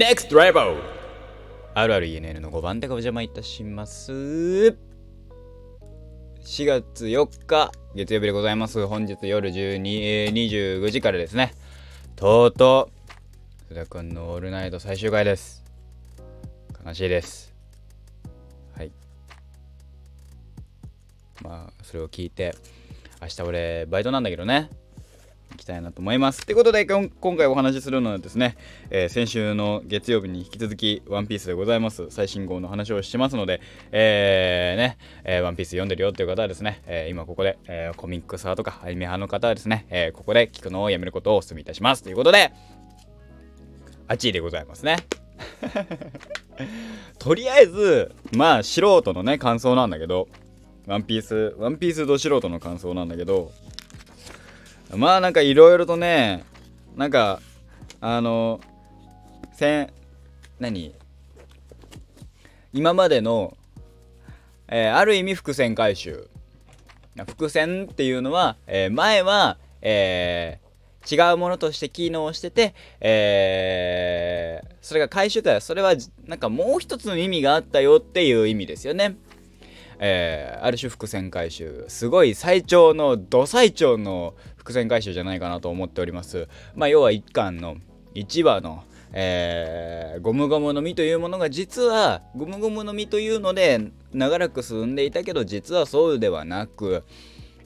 [0.00, 0.80] NEXT DRIVER
[1.74, 4.10] あるある ENN の5番手がお邪魔いたします。
[4.12, 4.74] 4
[6.64, 8.86] 月4日月曜日でございます。
[8.86, 9.54] 本日夜12、
[10.02, 11.52] えー、25時からですね。
[12.16, 12.88] とうと
[13.68, 15.62] う須田くんのオールナイト最終回です。
[16.82, 17.52] 悲しいです。
[18.78, 18.92] はい。
[21.42, 22.54] まあそれを聞いて
[23.20, 24.70] 明日俺バイトなんだけどね。
[25.52, 26.44] いきたいなと思います。
[26.44, 28.56] ということで今回お話しするのはですね、
[28.90, 32.06] えー、先週の月曜日に引き続きワンピースでございます。
[32.10, 33.60] 最新号の話をしますので、
[33.92, 42.02] えー、ね、えー、ワンピース読んでるよっていう方はですね、えー、今ここで、えー、コミックス派とかアニメ派の方はですね、えー、ここで聞くのをやめることをお勧めいたします。
[42.02, 42.52] ということで、
[44.08, 44.96] あっちでございますね。
[47.18, 50.28] とりあえず、まあ素人のね、感想なんだけど、
[50.86, 53.52] ワンピース、ワンピースど素人の感想なんだけど、
[54.96, 56.44] まあなんかいろいろとね
[56.96, 57.40] なんか
[58.00, 58.60] あの
[59.52, 59.92] せん
[60.58, 60.94] 何？
[62.72, 63.56] 今までの、
[64.68, 66.28] えー、ある意味伏線回収
[67.26, 75.94] 伏線っていうのは、えー、前は、えー、違うものとして機能してて、え、それが回収からそれは
[76.26, 79.16] なんかもう一つの意味があったよっていう意味ですよね。
[80.00, 86.48] えー、ある種伏線回収すごい最長のど最長の伏線回収じゃないかなと思っております。
[86.74, 87.76] まあ要は1巻の
[88.14, 97.02] 1話のえー、ゴムゴムの実というものが実はゴムゴムの実というので長らく進んでいたけど実はそうではなく、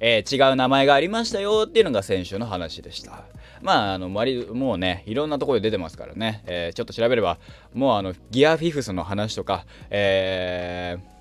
[0.00, 3.24] えー、違う名前がありましたよっていうのが先週の話でした。
[3.60, 7.38] まああのもうねいろんなところで出てますからね、えー、ちょっと調べれば
[7.72, 11.14] もうあのギアフィフスの話とかえー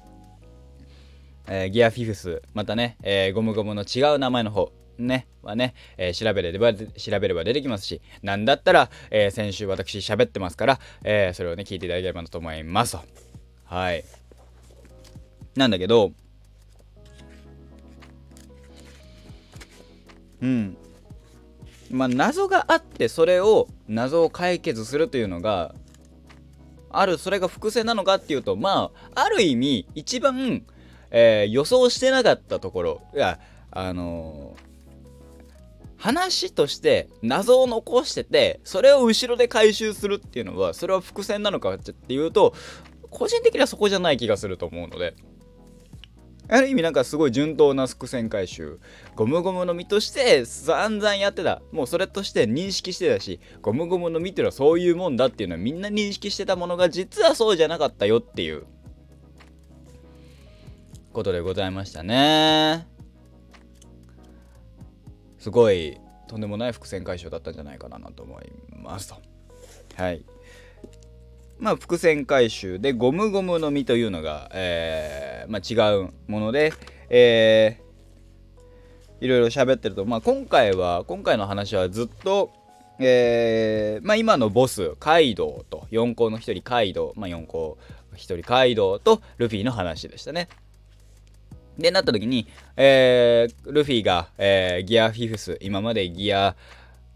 [1.47, 12.97] えー、ギアフィフス、またね、えー、ゴムゴムの違う名前の方、ね、はね、えー、調べれば、調べれば出てきますし、なんだったら、えー、先週私喋ってますから、えー、それをね、聞いていただければと思います。
[13.65, 14.03] はい。
[15.55, 16.11] なんだけど、
[20.41, 20.77] うん。
[21.89, 25.75] まあ、謎があって、それを、謎を解決するというのが、
[26.89, 30.63] ある、それが伏線なのかっていうと、まあ、ある意味、一番、
[31.13, 33.39] えー、予想してなかったところが、
[33.71, 34.63] あのー、
[35.97, 42.53] 話として謎を残してて、それを後ろで回収するっていうのは、それは伏線なのかっていうと、
[43.11, 45.15] 個人的にはそこじゃない気がすると思うので。
[46.49, 48.79] ある意味なんかすごい順当な伏線回収。
[49.15, 51.61] ゴムゴムの実として散々やってた。
[51.71, 58.65] もうそれとして認識してたし、ゴムゴムの実っていうのはそういうもんだっていうのはみんな認識してたものが実はそうじゃなかったよっていう。
[61.13, 62.87] ことでございましたね。
[65.37, 65.97] すごい
[66.27, 69.15] とんでもない伏線回収だったんじゃないかなと思いますと。
[69.95, 70.25] はい。
[71.59, 76.73] まあ伏線回収でゴムゴムの実というのが、えー、まあ、違うもので、
[77.09, 82.51] えー、いろいろ喋ってると、まあ、今回は今回の話はずっと
[82.99, 87.77] えー、まあ、今のボスカイドウと4校の1人カイドウ、まあ、4校
[88.13, 90.47] 1人カイドウとルフィの話でしたね。
[91.77, 92.47] で、なった時に、
[92.77, 96.55] えー、ルフィが、えー、ギアフィフス、今までギア、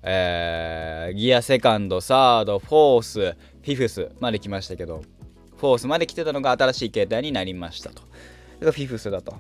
[0.03, 5.03] えー、ギアセカンド、サード、フォース、フィフスまで来ましたけど、
[5.57, 8.01] フォースまで来てたのが新しい形態になりましたと。
[8.56, 9.35] それがフィフスだと。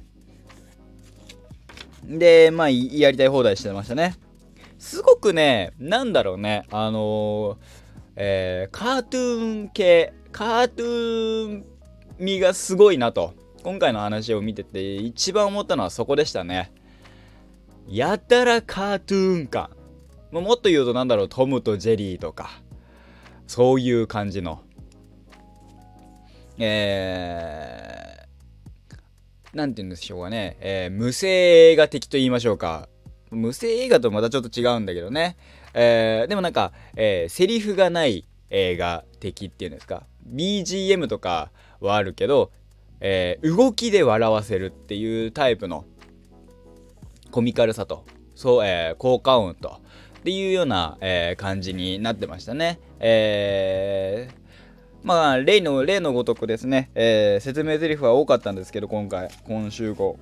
[2.03, 4.15] で、まあ、やりたい放題してましたね。
[4.77, 7.57] すごくね、なんだろうね、あのー、
[8.15, 11.65] えー、カートゥーン系、カートゥーン
[12.19, 13.33] 味がすごいなと。
[13.67, 16.71] 今回の話を見てて一番思ったのはそこでしたね。
[17.85, 19.71] やたらカートゥーン感。
[20.31, 22.61] もっと言うとなんだろう、トムとジェリーとか、
[23.45, 24.61] そういう感じの。
[26.57, 32.87] えー、なんて言うんでしょうかね、えー、無声映画的と言いましょうか。
[33.31, 35.35] 無声映画とまたちょっと違うんだけどね。
[35.73, 40.03] えー、でもなんか、えー、セリフがない映画的っていうんですか。
[40.33, 42.53] BGM とかはあるけど、
[42.99, 45.85] えー、動きで笑わせるっていうタイプの
[47.31, 48.05] コミカルさと、
[48.35, 49.79] そう、えー、効果音と、
[50.19, 52.79] っていうような、えー、感じになってましたね。
[52.99, 54.35] えー、
[55.03, 60.17] まあ、例の、例のごとくですね、えー、説明台詞は多かったんですけど、今回、今週後。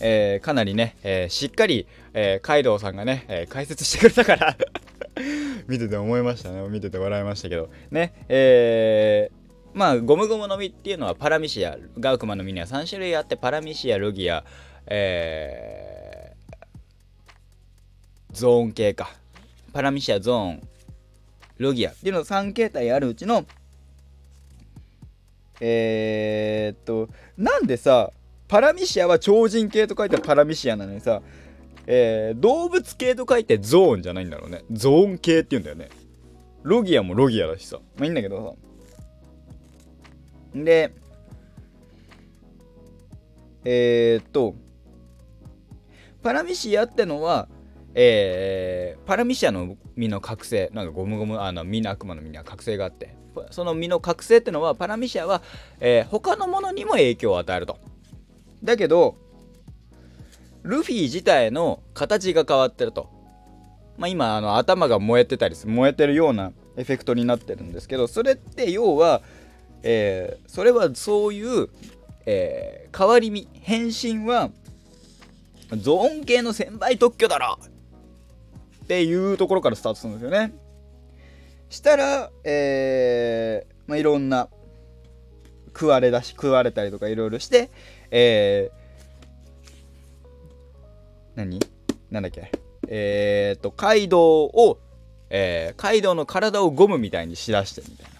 [0.00, 4.56] えー、かなりね、えー、しっかり、えー、カイドウさんがね、え解説してくれたから
[5.68, 6.68] 見てて思いましたね。
[6.68, 7.70] 見てて笑いましたけど。
[7.90, 9.43] ね、えー、
[9.74, 14.44] まあゴムゴムの実っていうのはパラミシアガウクマの実には3種類あってパラミシアロギア、
[14.86, 16.66] えー、
[18.32, 19.10] ゾーン系か。
[19.72, 20.62] パラミシアゾーン
[21.58, 23.44] ロギアっていうの3形態あるうちの
[25.60, 28.10] えー、っとなんでさ
[28.46, 31.22] パラミシアは超人系と書いてパラミシアなのにさ、
[31.86, 34.62] えー、動物系と書いてゾーンじゃないんだろうね。
[34.70, 35.88] ゾーン系って言うんだよね。
[36.62, 37.78] ロギアもロギアだしさ。
[37.96, 38.73] まあいいんだけどさ。
[40.54, 40.92] で
[43.64, 44.54] えー、っと
[46.22, 47.48] パラミシアってのは
[47.94, 53.14] えー、パラミシアの実の覚醒なんかゴムゴムあの実の悪魔の実には覚醒があって
[53.50, 55.42] その実の覚醒ってのはパラミシアは、
[55.80, 57.78] えー、他のものにも影響を与えると。
[58.62, 59.16] だけど
[60.62, 63.10] ルフィ自体の形が変わってると。
[63.96, 69.22] まあ今あの頭が燃えてたり燃えてるようなエフェクトになってるんですけどそれって要は、
[69.86, 71.68] えー、それはそういう、
[72.26, 74.50] えー、変わり身変身は
[75.76, 77.58] ゾーン系の1000倍特許だろ
[78.84, 80.54] っていうところからスタートするんですよね。
[81.68, 84.48] したら、えー、まあ、いろんな
[85.68, 87.70] 食われだし食われたりとかいろいろして、
[88.10, 91.60] えー、何？
[92.10, 92.50] なんだっけ？
[92.88, 94.78] えー、っとカイドウを、
[95.30, 98.13] えー、カイドウの体をゴムみたいにしだしてみたいな。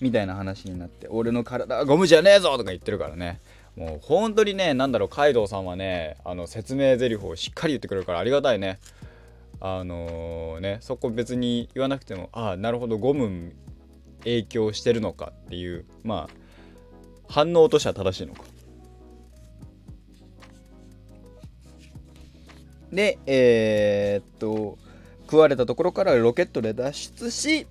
[0.00, 3.40] みたいな話になって俺の体はゴムじゃねえぞとか言ってるからね。
[3.76, 8.78] もう本当にねなんだろうカイドウさんはねあの説明台詞をしっかり言ってくれるからありがたいね。
[9.60, 13.52] あのー、ねそこ別に言わなくてもああなるほどゴム
[14.20, 16.34] 影響してるのかっていうまあ
[17.28, 18.44] 反応としては正しいのか。
[22.92, 24.78] でえー、っと
[25.22, 27.66] 食われたところからロケットで脱出し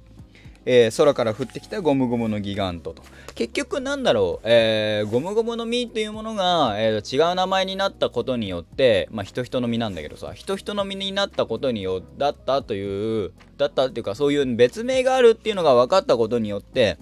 [0.66, 3.04] えー、空から降ってきたゴムゴムのギガントと。
[3.36, 16.98] 結局なんだろう、えー、ゴムゴムの実というものが、えー、違う名前になったことによって、まあ人人の実なんだけどさ、人人の実になったことによ、だったという、だったっていうかそういう別名があるっていうのが分かったことによって、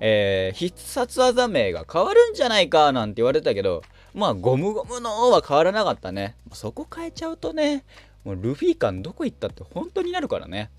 [0.00, 3.82] えー、必殺技名が変わるんじゃないかなんて言われたけど、
[4.14, 6.34] まあゴムゴムの王は変わらなかったね。
[6.52, 7.84] そこ変えちゃうとね、
[8.24, 10.70] もうルフィ感どこ行ったって本当になるからね。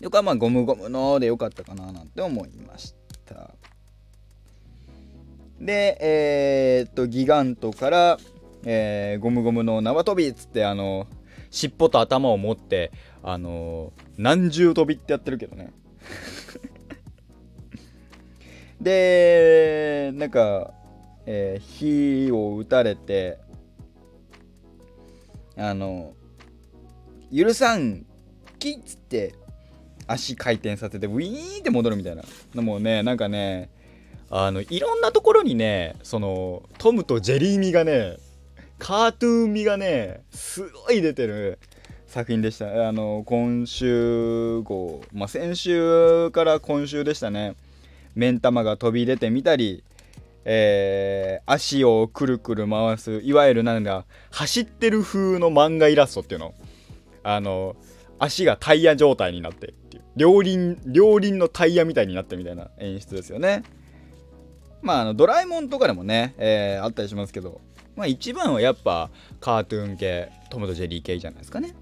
[0.00, 2.94] よかまあゴムゴムのでよかったかななんて思いまし
[3.26, 3.50] た。
[5.60, 8.18] でえー、っとギガントから、
[8.64, 11.06] えー、ゴムゴムの縄跳びっつってあの
[11.50, 12.92] 尻尾と頭を持って
[13.22, 15.70] あの何重跳びってやってるけどね。
[18.80, 20.72] でなんか、
[21.26, 23.38] えー、火を打たれて
[25.56, 26.14] あの
[27.34, 28.06] 許さん
[28.58, 29.34] きっつって
[30.06, 32.22] 足回転させてウィーンって戻るみたいな。
[32.54, 33.70] のもねなんかね
[34.30, 38.18] あのいろんなところにねそのトムとジェリー味がね
[38.78, 41.58] カートゥーン味がねすごい出てる
[42.06, 42.88] 作品でした。
[42.88, 47.54] あの今週号まあ先週から今週でしたね。
[48.14, 49.84] 目ん玉が飛び出てみたり
[50.44, 56.54] えー、足をくるくる回すいわゆるなんだ走ってる風の漫画イラストっていうの。
[57.22, 57.76] あの
[58.18, 59.74] 足がタイヤ状態になって。
[60.16, 63.62] 両輪両輪のタイヤみたいになってみたいな演出ですよね。
[64.82, 67.60] まああのドラえもんとかでもね、えー、あったりしますけど
[67.96, 69.10] まあ一番はやっぱ
[69.40, 71.74] カートゥーン系トムとジェリー系じゃないですかね。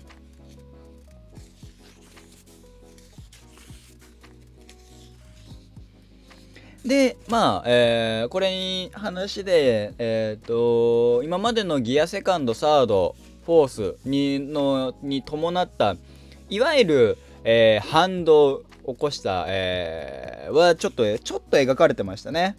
[6.85, 15.97] でまあ、えー、これに話で、えー、と今までのギアセカンドサードフォースにのに伴った
[16.51, 22.57] いわゆる、えー、反動を起こした、えー、はちょっとちょっと描かれてましたね。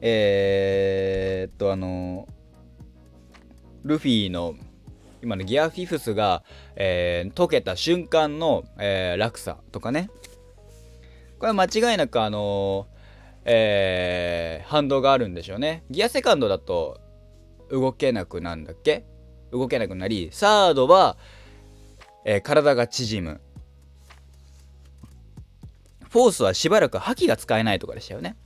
[0.00, 2.28] えー、っとあの
[3.84, 4.54] ルフィの
[5.22, 6.44] 今のギアフィフスが、
[6.76, 10.10] えー、溶けた瞬間の、えー、落差とかね。
[11.38, 12.86] これは間違いなくあの
[13.48, 15.84] えー、反動があるんでしょうね。
[15.88, 17.00] ギアセカンドだと
[17.70, 19.04] 動けなくなんだっけ？
[19.52, 21.16] 動けなくなりサードは、
[22.28, 23.40] えー、体が縮む。
[26.10, 28.36] フォースはしばらく覇気が使えないとかでしたよね。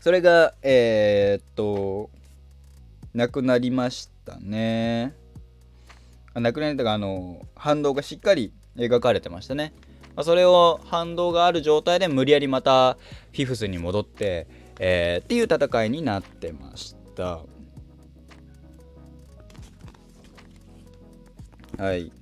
[0.00, 2.10] それがえー、っと
[3.14, 5.14] なくなりましたね。
[6.34, 9.72] なくなりたかあの反動がしっかり描かれてましたね、
[10.16, 12.94] ま、それを反動がある状態で無理やりまた
[13.32, 14.48] フィフスに戻って、
[14.80, 17.53] えー、っていう戦いになってました。
[21.78, 22.12] はい。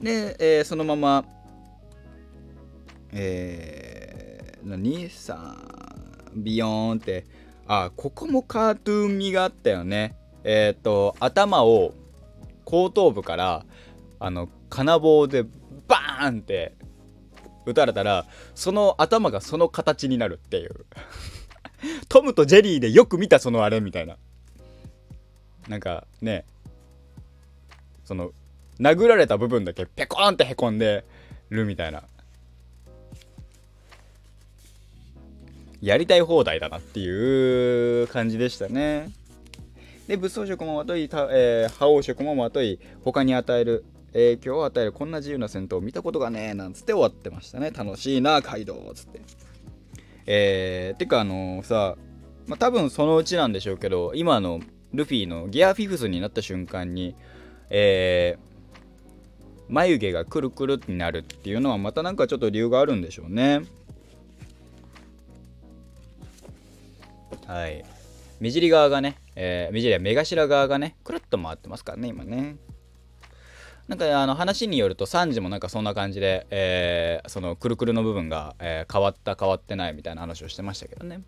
[0.00, 1.24] で、えー、そのまま
[3.12, 5.08] えー、何？
[5.08, 5.56] さ
[6.34, 7.24] ビヨーンって。
[7.66, 10.16] あここもカートゥーン味があったよね。
[10.42, 11.94] えっ、と頭を
[12.64, 13.64] 後頭部から
[14.18, 15.44] あの金棒で
[15.88, 16.74] バーンって
[17.64, 20.86] 撃たれたらその頭がその形になるっていう。
[22.08, 24.16] トムとジェリーでよく見たそのあれみたいな。
[25.68, 26.44] なんかね。
[28.04, 28.32] その
[28.80, 31.04] 殴られた部分だけペコーンってへこんで
[31.50, 32.02] るみたいな。
[35.80, 39.10] やりたい放題だなっていう感じでしたね。
[40.08, 47.70] で武装色もまとい、えー、覇王色もまとい他に与える影響を与えるこんな自由な戦闘を見たことがねえなんつって終わってましたね。
[47.70, 49.20] 楽しいなカイドウつって。
[50.26, 51.96] えー、てかあのー、さ
[52.46, 54.60] まあ、多分そのうちなんでしょうけど今の
[54.92, 57.14] ルフィのギアフィフスになった瞬間に
[57.70, 58.54] えー、
[59.68, 63.62] 眉毛がくるくるになるっていうのはまたなんかちょっと理由があるんでしょうね。
[67.46, 67.84] はい。
[68.40, 72.56] 目尻側がね、えー、目尻は目頭側がねくるっと回ってますからね今ね。
[73.88, 81.20] なんかあの話によると3時もなんかそんな感じで、えー、そのくるくるの部分が、えー、変わった変わってないみたいな話をしてましたけどね。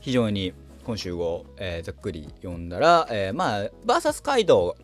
[0.00, 0.54] 非常に
[0.84, 4.76] 今週を、えー、ざっくり読んだら、えー、まあバーサス街道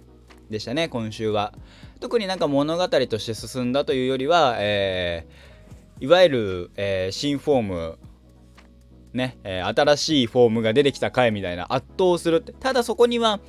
[0.51, 1.53] でしたね今週は。
[2.01, 7.99] 特になんか物語として進んだというよりは、えー、いわゆる、えー、新フォーム
[9.15, 13.41] ね、え、新しいフォームが出てきた回みたいな圧倒するただそこには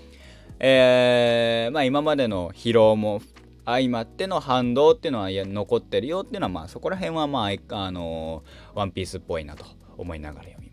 [0.60, 3.22] え、まあ今までの疲労も
[3.66, 9.66] 相まっての反動っていうのは残ってるよっていうのはまあそこら辺はまああのー、ワンピースっぽいなと
[9.98, 10.67] 思いながら読み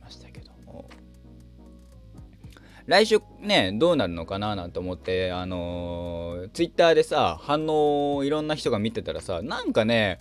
[2.86, 10.20] 来週ねどうなるのかななんて思ってあのー、ツイッターでさ反応をいろんな人が見てたらさなんかね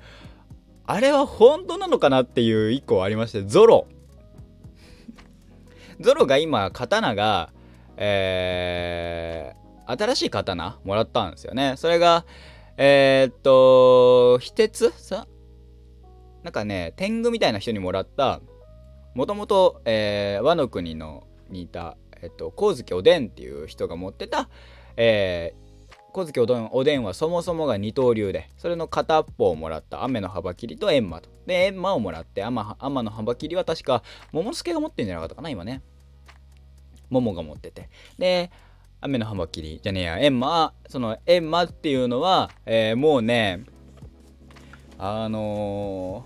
[0.86, 3.88] あれは本当なのかなっていう一個ありましてゾロ
[6.00, 7.52] ゾロが今刀が
[7.96, 11.76] えー、新しい刀もらったんですよね。
[11.78, 12.26] それが、
[12.76, 15.28] えー、っと、非鉄さ？
[16.42, 18.42] なんかね、天狗みたいな人にもらった、
[19.14, 24.50] もともと、えー、和の国のにいた、えっと、光月おでんっていう人が持ってた、
[24.98, 31.30] えー、光月おでんおでんはそもそもが二刀流で、それの片っぽをもらった雨の幅切りと閻魔と。
[31.46, 34.02] で、閻魔をもらって、天の幅切りは確か、
[34.32, 35.84] 桃助が持ってんじゃなかったかな、今ね。
[37.14, 38.52] モモが持っててで
[39.00, 43.64] 雨の葉切りじゃねえやエンマそのエンマっていうのは、えー、もうね
[44.98, 46.26] あの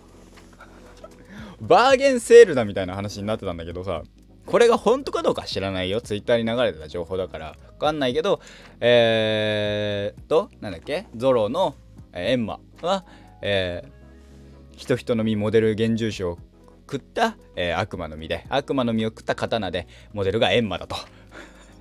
[1.60, 4.04] ー、バーゲンセールだみたいな話になってたんだけどさ
[4.48, 6.00] これが本当かどうか知らないよ。
[6.02, 7.56] ツイッターに流れてた情報だから。
[7.74, 8.40] 分かんないけど
[8.80, 11.06] えー、っとなんだっけ？
[11.16, 11.76] ゾロの、
[12.14, 13.06] えー、エンマは
[13.42, 16.38] えー、人人の実モデル現住所を
[16.90, 20.96] 食った、えー、悪魔の実で悪魔の実を食った刀でモデルが閻魔だと。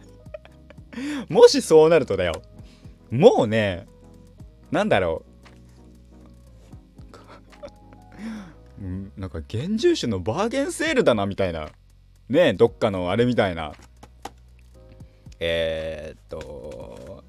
[1.30, 2.42] もしそうなるとだよ。
[3.10, 3.86] もうね
[4.70, 5.36] なんだろう。
[9.20, 11.70] なんか現住種のバーゲンセールだなみたいな。
[12.28, 13.72] ねどっかのあれみたいな
[15.38, 17.24] えー、っと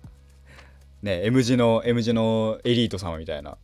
[1.01, 3.57] ね M 字の M 字のエリート様みたいな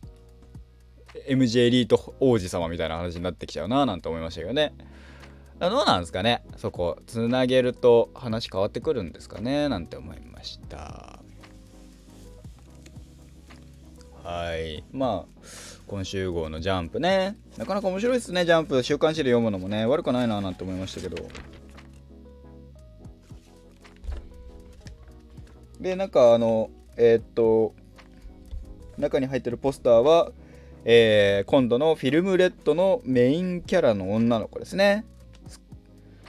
[1.28, 4.74] MJ エリート王子様みたいな話になってきちゃうななんて思いましたけどね。
[5.60, 11.20] どうなんですかねそこ、つなげると話変わってくるんですかねなんて思いました。
[14.22, 14.82] はい。
[14.92, 15.42] まあ、
[15.86, 17.36] 今週号のジャンプね。
[17.58, 18.82] なかなか面白いですね、ジャンプ。
[18.82, 21.28] 週刊誌で読むのもね、悪くないななんて思いましたけど。
[25.78, 27.74] で、なんかあの、えー、っと、
[28.96, 30.32] 中に入ってるポスターは、
[30.86, 35.04] えー、今度のフィルムレッドのメインキャラの女の子ですね。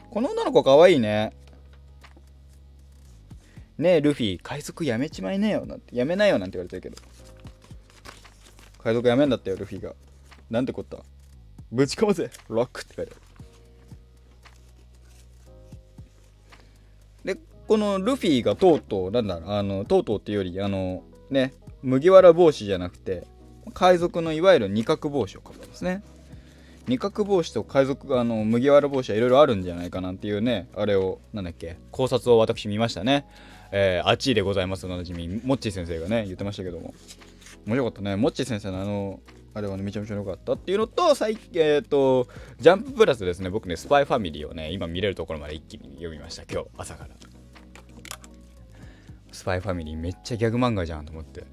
[0.10, 1.32] この女の子かわいいね。
[3.78, 5.66] ねえ、ルフィ、海賊やめちまいねよ。
[5.66, 7.15] なんて、やめないよなんて言われてるけど。
[8.86, 9.94] 海賊やめんだったよ、ルフィが。
[10.50, 10.98] なんてこった？
[11.72, 13.16] ぶち込むぜ、ロックって書いてあ
[17.28, 17.36] る。
[17.36, 23.28] で、このルフィがとうとう、なんだあの、とうとうっていうより、あの、ね、麦わら帽子じゃなくて、
[23.74, 26.04] 海賊のいわゆる二角帽子をかぶってますね
[26.88, 33.26] 二角帽子と海賊あの麦わら帽子はいろいろあるんじゃないかなっていうねあれをなんだっけ考察を私見ましたね
[33.72, 36.94] えー、あっちでございますおなじみモッチー先生がね言ってましたけども
[37.66, 38.16] 面白かったね。
[38.16, 39.20] モッチー先生のあの
[39.54, 42.28] あれはねめちゃめちゃ良かったっていうのと最近えっ、ー、と
[42.60, 43.50] ジャンププラスですね。
[43.50, 47.16] 僕ねスパイファミリーをね今見れるところまで一気に読みました今日朝から。
[49.32, 51.44] スパイファミリーめっちゃギャグ漫画じゃんと思って。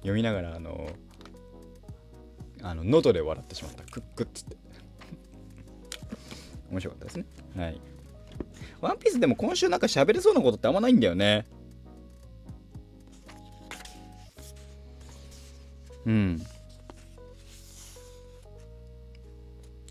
[0.00, 0.88] 読みながらあの
[2.62, 3.84] あの喉で笑ってしまった。
[3.84, 4.56] クックッつって。
[6.70, 7.24] 面白かったですね。
[7.56, 7.80] はい。
[8.80, 11.46] ワンピースでも今週なんか喋れそうなことってあんまないんだよね。
[16.06, 16.46] うん。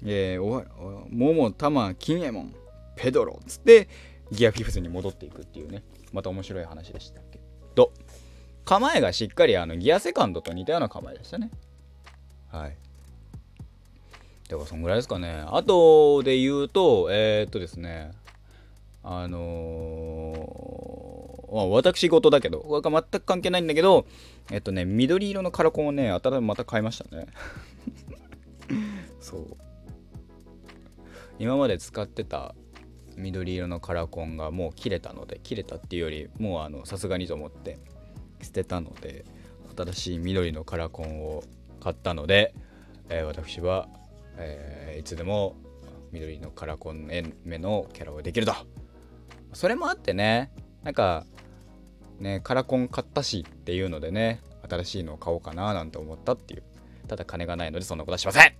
[0.05, 2.53] えー、おお桃、玉、金右衛門、
[2.95, 3.89] ペドロっつって
[4.31, 7.39] ギアフィフスに戻っていくっていうね、また面白い話でしたけ
[7.75, 7.91] ど、
[8.63, 11.51] 構えがしっかりあのギアセカンドと似たような構えでしたね。
[12.51, 12.77] はい。
[14.47, 15.43] だからそんぐらいですかね。
[15.47, 18.11] あとで言うと、えー、っとですね、
[19.03, 20.84] あのー、
[21.63, 24.05] 私事だけど、全く関係ないんだけど、
[24.51, 27.27] えっとね、緑色のカラコンをね、新また買いましたね。
[29.19, 29.57] そう。
[31.39, 32.55] 今まで使ってた
[33.17, 37.79] 緑色のカラコンがもう切れたので、切れたっていうより、もうあの、さすがにと思って
[38.41, 39.25] 捨てたので、
[39.77, 41.43] 新しい緑のカラコンを
[41.79, 42.53] 買ったので、
[43.09, 43.89] えー、私は
[44.37, 45.55] えー、いつでも
[46.11, 47.07] 緑のカラコン
[47.43, 48.53] 目のキャラができると
[49.53, 50.51] それもあってね
[50.83, 51.25] なんか
[52.19, 56.63] ねカラコン買ったしっていうのでね新しいのを買おうかななんて思ったっていう。
[57.07, 58.53] ただ金がないのでそんなことはしません。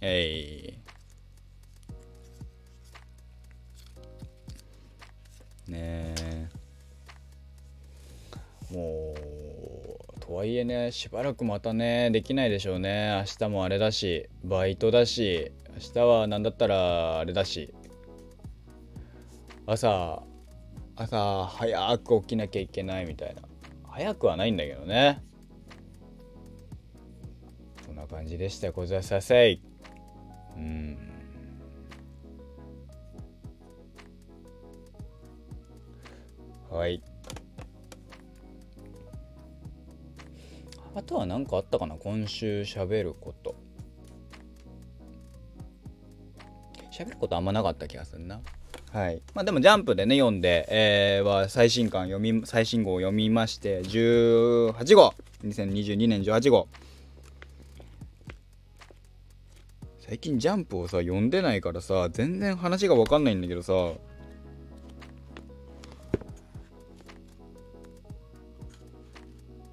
[0.00, 0.76] え
[5.68, 5.70] い。
[5.70, 6.48] ねえ。
[8.70, 9.14] も
[10.16, 13.24] うとはいえねしばらくまたねできないでしょうね。
[13.40, 17.74] 明日もあれだしバイトだし明日は何だったらあれだし。
[19.66, 20.22] 朝
[20.96, 23.42] 朝早く起きなきゃいけないみたいな。
[23.88, 25.22] 早くはないんだけどね。
[27.84, 28.70] そんな感じでした。
[28.72, 29.62] ございさせい。
[30.56, 30.98] うん。
[36.70, 37.02] はい。
[40.94, 41.96] あとは何かあったかな？
[41.96, 43.56] 今週喋ること。
[46.92, 48.40] 喋ることあんまなかった気がするな。
[48.92, 49.20] はい。
[49.34, 55.12] まあでもジャンプでね、読んで、えー、は最新刊読み、最新号を読みまして、18号
[55.44, 56.68] !2022 年18号。
[59.98, 63.72] 最近ジャンプをさ、読んでないからさ、全然話がわかんないんだけどさ、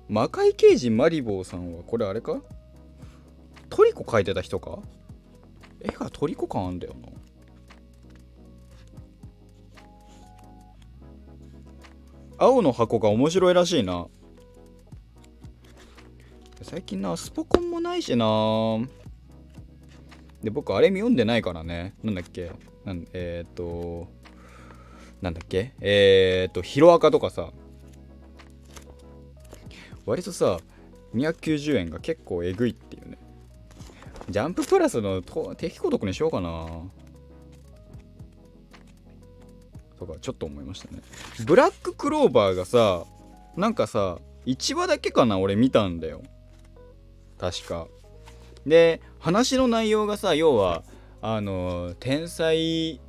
[0.09, 2.41] 魔界刑事マリボーさんはこれあれか？
[3.69, 4.79] トリコ描いてた人か？
[5.81, 7.20] 絵がトリコ感あんだよな
[12.43, 14.07] 青の箱が面白いらしいな。
[16.63, 18.79] 最近なスポコンもないしな。
[20.41, 21.93] で僕あれ読んでないからね。
[22.03, 22.51] なんだっけ？
[22.83, 24.07] なんえっ、と
[25.21, 25.75] なんだっけ？
[25.81, 27.51] えっ、とヒロアカとかさ。
[30.07, 30.57] 割とさ
[31.13, 33.19] 290円が結構えぐいっていうね。
[34.31, 36.67] ジャンププラスの定期購読にしようかな。
[40.01, 40.99] とかちょっと思いましたね。
[41.45, 43.03] ブラッククローバーがさ
[43.55, 46.23] なんかさ1話だけかな俺見たんだよ。
[47.39, 47.87] 確か。
[48.65, 50.83] で話の内容がさ要は
[51.21, 52.99] あの天才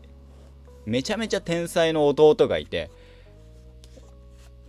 [0.85, 2.91] めちゃめちゃ天才の弟がいて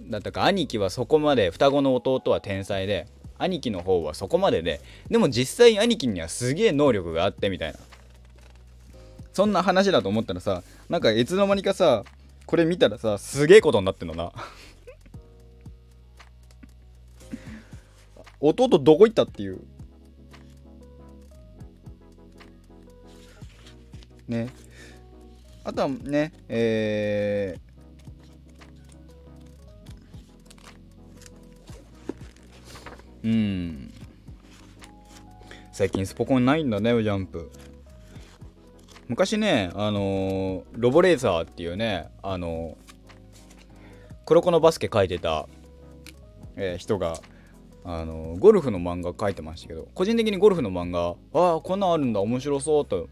[0.01, 3.07] だったか兄貴はそこまで双子の弟は天才で
[3.37, 7.79] 兄貴の方はそこまでででも実際兄貴にはすげえ能力があってみたいな。
[9.33, 12.05] そんな話だと思ったらさなんかいつの間にかさ
[12.45, 14.31] これ見たらさすげえことになってんのな。
[18.39, 19.59] 弟どこ行ったっていう。
[24.27, 24.49] ね。
[25.63, 27.63] あとはねえー
[33.23, 33.93] うん。
[35.71, 37.49] 最近スポコンないんだねジャンプ
[39.13, 45.47] 昔ねあのー、ロボレーザーっていうねあのー、黒子のバスケ描いてた、
[46.55, 47.19] えー、人が
[47.85, 53.07] あのゴルフの漫画描いてましたけど個人的にゴルフの漫画ああこんなんあるんだ面白そうと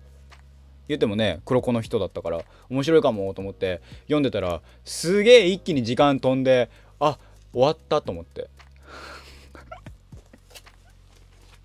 [0.88, 7.20] 言ってもね黒子の人だったから面白いかもと思って読んでたらすげえ一気に時間飛んであ
[7.54, 8.50] 終わったと思って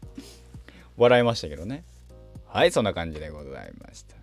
[0.99, 1.85] 笑いましたけどね。
[2.47, 4.16] はい、そんな感じでございました。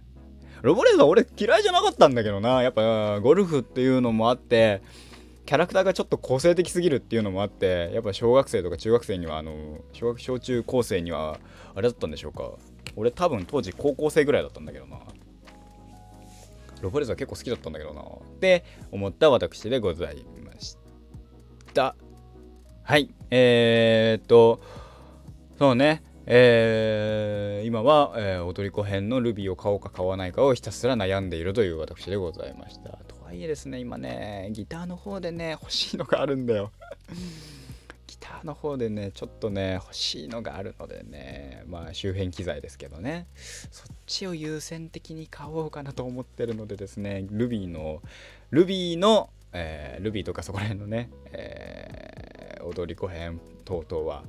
[0.63, 2.63] ロボレーザー俺嫌いじゃなかったんだけどな。
[2.63, 4.81] やっぱゴルフっていうのもあって、
[5.45, 11.37] キャラクターがちょっと個性的すぎるっていうのもあって、やっぱ小学生とか中学生には、あの、小学小中高生には、
[11.75, 12.49] あれだったんでしょうか。
[12.95, 14.99] 俺多分当時高校生ぐらいだったんだけどな。
[16.81, 18.01] ロボレーザー結構好きだったんだけどな。
[18.01, 18.05] っ
[18.39, 20.77] て思った私でございまし
[21.73, 21.97] た。
[22.83, 23.13] はい。
[23.31, 24.61] えー、っと、
[25.59, 26.03] そうね。
[26.25, 32.89] えー、今は、えー、踊り子編のルビーを買おうか買わないかをひたすら悩んでいるという私でございました。
[32.89, 36.71] とはいえですね、今ね、ギターの方でね、欲しいのがあるんだよ。
[38.07, 48.01] ギターの方でね、ちょっとね、欲しいのがあるのでね、まあ周辺機材ですけどね、そっちを優先的に買おうかなと思ってるのでですね、ルビーの、
[48.51, 51.82] ルビーの、えー、ルビーとかそこら辺のね、えー、
[52.65, 54.23] 踊り子編等々は、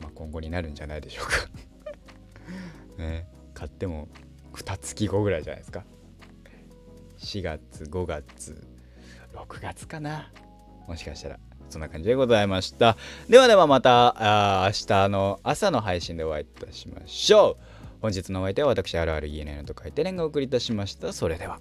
[0.00, 1.48] まあ、今後になるんじゃないでしょうか。
[2.98, 4.08] ね買っても
[4.52, 5.84] 2月後ぐらいじゃないですか。
[7.18, 8.66] 4月5月
[9.34, 10.32] 6月かな。
[10.86, 12.96] もしかしたらそんな感じでございました。
[13.28, 17.76] ではではまたあ明日の朝の配信でお会いいたしましょう。
[18.02, 21.12] 本日のお相手は私あるある ENN と書いてレンがお送りいたしました。
[21.12, 21.60] それでは。